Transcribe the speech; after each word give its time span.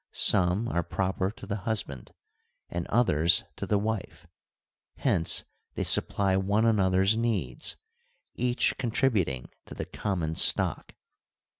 Some 0.13 0.67
are 0.69 0.81
pro 0.81 1.13
per 1.13 1.29
to 1.29 1.45
the 1.45 1.57
husband 1.57 2.11
and 2.71 2.87
others 2.87 3.43
to 3.55 3.67
the 3.67 3.77
wife; 3.77 4.25
hence 4.97 5.43
they 5.75 5.83
supply 5.83 6.35
one 6.35 6.65
another's 6.65 7.15
needs, 7.15 7.75
each 8.33 8.79
contributing 8.79 9.49
to 9.67 9.75
the 9.75 9.85
common 9.85 10.33
stock. 10.33 10.95